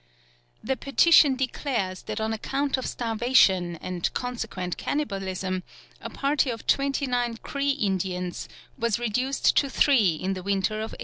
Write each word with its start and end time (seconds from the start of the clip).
The 0.63 0.75
petition 0.75 1.35
declares 1.35 2.01
that 2.01 2.19
on 2.19 2.33
account 2.33 2.75
of 2.75 2.87
starvation, 2.87 3.75
and 3.75 4.11
consequent 4.15 4.75
cannibalism, 4.75 5.61
a 6.01 6.09
party 6.09 6.49
of 6.49 6.65
twenty 6.65 7.05
nine 7.05 7.37
Cree 7.37 7.69
Indians 7.69 8.49
was 8.79 8.97
reduced 8.97 9.55
to 9.57 9.69
three 9.69 10.15
in 10.15 10.33
the 10.33 10.41
winter 10.41 10.77
of 10.77 10.93
1886. 10.93 10.97